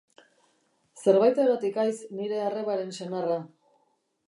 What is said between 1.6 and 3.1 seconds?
haiz nire arrebaren